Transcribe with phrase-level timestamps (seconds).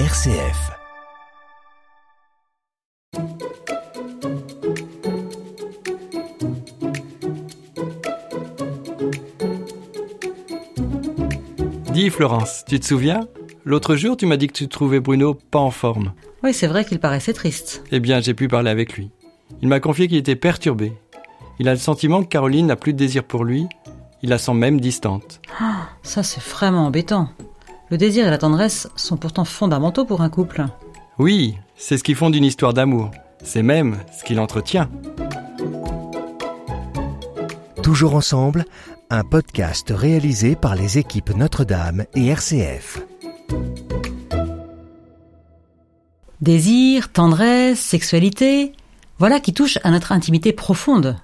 [0.00, 0.72] RCF.
[11.92, 13.20] Dis Florence, tu te souviens?
[13.64, 16.12] L'autre jour, tu m'as dit que tu trouvais Bruno pas en forme.
[16.42, 17.84] Oui, c'est vrai qu'il paraissait triste.
[17.92, 19.12] Eh bien, j'ai pu parler avec lui.
[19.62, 20.92] Il m'a confié qu'il était perturbé.
[21.60, 23.68] Il a le sentiment que Caroline n'a plus de désir pour lui.
[24.24, 25.40] Il la sent même distante.
[25.60, 27.28] Ah, ça, c'est vraiment embêtant.
[27.94, 30.64] Le désir et la tendresse sont pourtant fondamentaux pour un couple.
[31.16, 33.12] Oui, c'est ce qui fonde une histoire d'amour.
[33.44, 34.90] C'est même ce qui l'entretient.
[37.84, 38.64] Toujours ensemble,
[39.10, 42.98] un podcast réalisé par les équipes Notre-Dame et RCF.
[46.40, 48.72] Désir, tendresse, sexualité,
[49.20, 51.16] voilà qui touche à notre intimité profonde.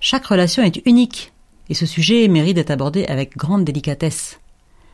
[0.00, 1.32] Chaque relation est unique,
[1.68, 4.39] et ce sujet mérite d'être abordé avec grande délicatesse.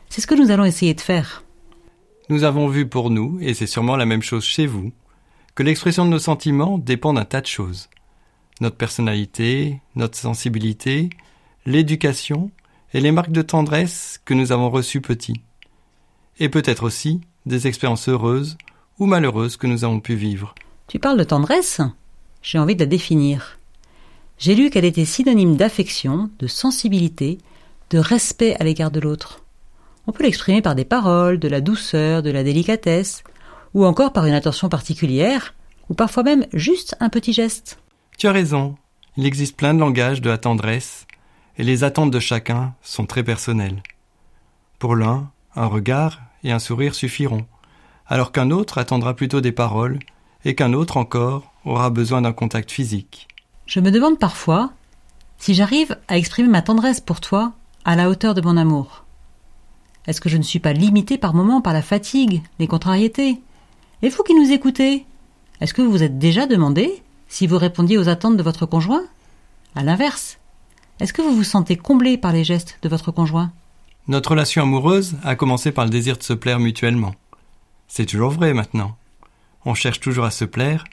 [0.09, 1.43] C'est ce que nous allons essayer de faire.
[2.29, 4.91] Nous avons vu pour nous, et c'est sûrement la même chose chez vous,
[5.55, 7.89] que l'expression de nos sentiments dépend d'un tas de choses.
[8.61, 11.09] Notre personnalité, notre sensibilité,
[11.65, 12.51] l'éducation
[12.93, 15.41] et les marques de tendresse que nous avons reçues petits.
[16.39, 18.57] Et peut-être aussi des expériences heureuses
[18.99, 20.53] ou malheureuses que nous avons pu vivre.
[20.87, 21.81] Tu parles de tendresse?
[22.41, 23.59] J'ai envie de la définir.
[24.37, 27.39] J'ai lu qu'elle était synonyme d'affection, de sensibilité,
[27.89, 29.43] de respect à l'égard de l'autre.
[30.07, 33.23] On peut l'exprimer par des paroles, de la douceur, de la délicatesse,
[33.73, 35.53] ou encore par une attention particulière,
[35.89, 37.79] ou parfois même juste un petit geste.
[38.17, 38.75] Tu as raison,
[39.17, 41.05] il existe plein de langages de la tendresse,
[41.57, 43.83] et les attentes de chacun sont très personnelles.
[44.79, 47.45] Pour l'un, un regard et un sourire suffiront,
[48.07, 49.99] alors qu'un autre attendra plutôt des paroles,
[50.45, 53.27] et qu'un autre encore aura besoin d'un contact physique.
[53.65, 54.71] Je me demande parfois
[55.37, 57.51] si j'arrive à exprimer ma tendresse pour toi
[57.83, 59.03] à la hauteur de mon amour.
[60.07, 63.41] Est-ce que je ne suis pas limitée par moments par la fatigue, les contrariétés?
[64.01, 65.05] Et vous qui nous écoutez,
[65.59, 69.03] est-ce que vous vous êtes déjà demandé si vous répondiez aux attentes de votre conjoint?
[69.75, 70.39] À l'inverse,
[70.99, 73.51] est-ce que vous vous sentez comblé par les gestes de votre conjoint?
[74.07, 77.13] Notre relation amoureuse a commencé par le désir de se plaire mutuellement.
[77.89, 78.95] C'est toujours vrai maintenant.
[79.65, 80.85] On cherche toujours à se plaire,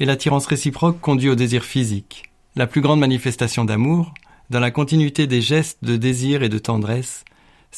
[0.00, 2.30] et l'attirance réciproque conduit au désir physique.
[2.54, 4.14] La plus grande manifestation d'amour,
[4.48, 7.24] dans la continuité des gestes de désir et de tendresse,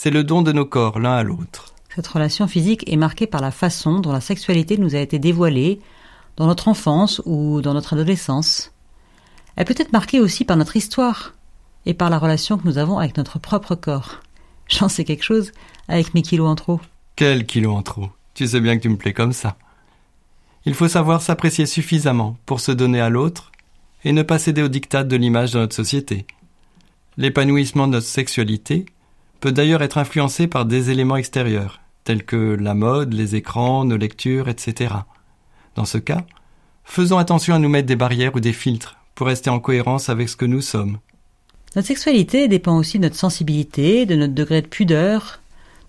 [0.00, 1.74] c'est le don de nos corps l'un à l'autre.
[1.92, 5.80] Cette relation physique est marquée par la façon dont la sexualité nous a été dévoilée
[6.36, 8.72] dans notre enfance ou dans notre adolescence.
[9.56, 11.34] Elle peut être marquée aussi par notre histoire
[11.84, 14.20] et par la relation que nous avons avec notre propre corps.
[14.68, 15.50] J'en sais quelque chose
[15.88, 16.80] avec mes kilos en trop.
[17.16, 19.56] Quel kilo en trop Tu sais bien que tu me plais comme ça.
[20.64, 23.50] Il faut savoir s'apprécier suffisamment pour se donner à l'autre
[24.04, 26.24] et ne pas céder au diktat de l'image de notre société.
[27.16, 28.86] L'épanouissement de notre sexualité
[29.40, 33.96] peut d'ailleurs être influencé par des éléments extérieurs, tels que la mode, les écrans, nos
[33.96, 34.94] lectures, etc.
[35.74, 36.24] Dans ce cas,
[36.84, 40.28] faisons attention à nous mettre des barrières ou des filtres pour rester en cohérence avec
[40.28, 40.98] ce que nous sommes.
[41.76, 45.40] Notre sexualité dépend aussi de notre sensibilité, de notre degré de pudeur,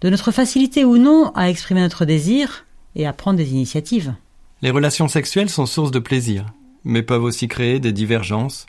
[0.02, 4.14] de notre facilité ou non à exprimer notre désir et à prendre des initiatives.
[4.62, 6.46] Les relations sexuelles sont source de plaisir,
[6.84, 8.66] mais peuvent aussi créer des divergences,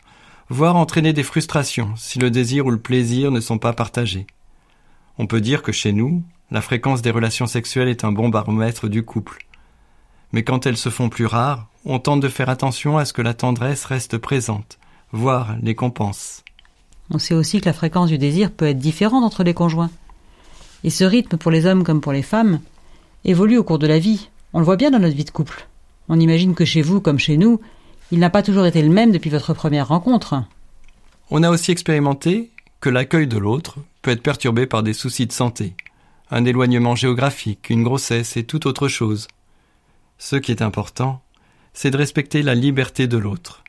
[0.49, 4.25] voire entraîner des frustrations si le désir ou le plaisir ne sont pas partagés.
[5.21, 8.89] On peut dire que chez nous, la fréquence des relations sexuelles est un bon baromètre
[8.89, 9.45] du couple.
[10.31, 13.21] Mais quand elles se font plus rares, on tente de faire attention à ce que
[13.21, 14.79] la tendresse reste présente,
[15.11, 16.43] voire les compense.
[17.11, 19.91] On sait aussi que la fréquence du désir peut être différente entre les conjoints.
[20.83, 22.59] Et ce rythme pour les hommes comme pour les femmes
[23.23, 24.27] évolue au cours de la vie.
[24.53, 25.67] On le voit bien dans notre vie de couple.
[26.09, 27.61] On imagine que chez vous comme chez nous,
[28.09, 30.43] il n'a pas toujours été le même depuis votre première rencontre.
[31.29, 32.49] On a aussi expérimenté
[32.79, 35.75] que l'accueil de l'autre peut être perturbé par des soucis de santé,
[36.29, 39.27] un éloignement géographique, une grossesse et toute autre chose.
[40.17, 41.21] Ce qui est important,
[41.73, 43.63] c'est de respecter la liberté de l'autre.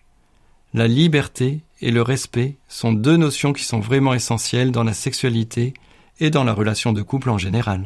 [0.75, 5.75] La liberté et le respect sont deux notions qui sont vraiment essentielles dans la sexualité
[6.19, 7.85] et dans la relation de couple en général.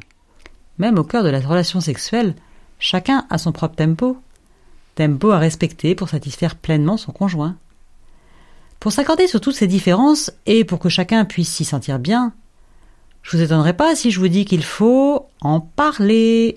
[0.79, 2.35] Même au cœur de la relation sexuelle,
[2.79, 4.19] chacun a son propre tempo.
[4.95, 7.57] Tempo à respecter pour satisfaire pleinement son conjoint.
[8.87, 12.33] Pour s'accorder sur toutes ces différences et pour que chacun puisse s'y sentir bien,
[13.25, 16.57] je vous étonnerai pas si je vous dis qu'il faut en parler.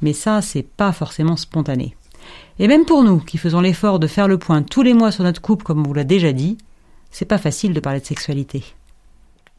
[0.00, 1.96] Mais ça, c'est pas forcément spontané.
[2.60, 5.24] Et même pour nous, qui faisons l'effort de faire le point tous les mois sur
[5.24, 6.56] notre couple, comme on vous l'a déjà dit,
[7.10, 8.62] c'est pas facile de parler de sexualité.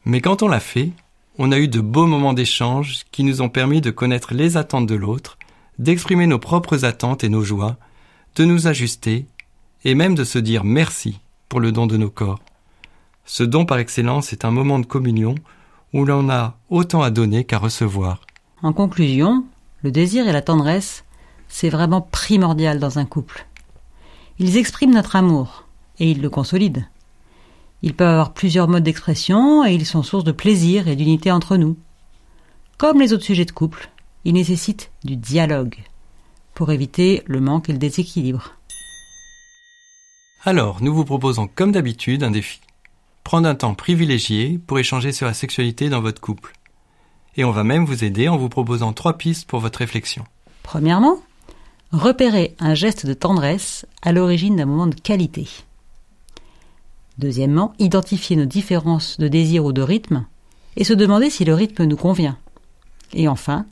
[0.06, 0.92] Mais quand on l'a fait,
[1.36, 4.86] on a eu de beaux moments d'échange qui nous ont permis de connaître les attentes
[4.86, 5.36] de l'autre,
[5.78, 7.76] d'exprimer nos propres attentes et nos joies,
[8.36, 9.26] de nous ajuster,
[9.84, 11.20] et même de se dire merci
[11.60, 12.40] le don de nos corps.
[13.24, 15.34] Ce don par excellence est un moment de communion
[15.92, 18.20] où l'on a autant à donner qu'à recevoir.
[18.62, 19.44] En conclusion,
[19.82, 21.04] Le désir et la tendresse,
[21.48, 23.46] c'est vraiment primordial dans un couple.
[24.38, 25.66] Ils expriment notre amour
[25.98, 26.84] et ils le consolident.
[27.82, 31.56] Ils peuvent avoir plusieurs modes d'expression et ils sont source de plaisir et d'unité entre
[31.56, 31.76] nous.
[32.78, 33.90] Comme les autres sujets de couple,
[34.24, 35.76] ils nécessitent du dialogue
[36.54, 38.54] pour éviter le manque et le déséquilibre.
[40.44, 42.60] Alors, nous vous proposons comme d'habitude un défi.
[43.22, 46.54] Prendre un temps privilégié pour échanger sur la sexualité dans votre couple.
[47.36, 50.24] Et on va même vous aider en vous proposant trois pistes pour votre réflexion.
[50.64, 51.22] Premièrement,
[51.92, 55.48] repérer un geste de tendresse à l'origine d'un moment de qualité.
[57.18, 60.26] Deuxièmement, identifier nos différences de désir ou de rythme
[60.76, 62.36] et se demander si le rythme nous convient.
[63.12, 63.64] Et enfin,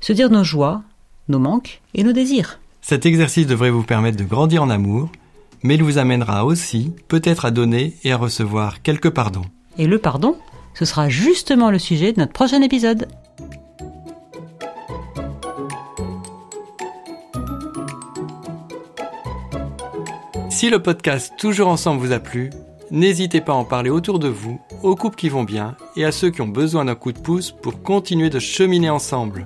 [0.00, 0.82] se dire nos joies,
[1.28, 2.58] nos manques et nos désirs.
[2.82, 5.08] Cet exercice devrait vous permettre de grandir en amour,
[5.66, 9.44] mais il vous amènera aussi peut-être à donner et à recevoir quelques pardons.
[9.78, 10.36] Et le pardon,
[10.74, 13.08] ce sera justement le sujet de notre prochain épisode.
[20.50, 22.50] Si le podcast Toujours ensemble vous a plu,
[22.90, 26.12] n'hésitez pas à en parler autour de vous, aux couples qui vont bien et à
[26.12, 29.44] ceux qui ont besoin d'un coup de pouce pour continuer de cheminer ensemble.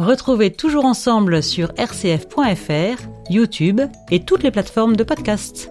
[0.00, 5.68] Retrouvez Toujours ensemble sur rcf.fr, YouTube et toutes les plateformes de podcast.